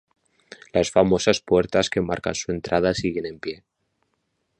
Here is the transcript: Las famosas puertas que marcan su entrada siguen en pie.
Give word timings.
Las 0.71 0.89
famosas 0.89 1.41
puertas 1.41 1.91
que 1.91 2.01
marcan 2.01 2.33
su 2.33 2.51
entrada 2.51 2.95
siguen 2.95 3.27
en 3.27 3.39
pie. 3.39 3.63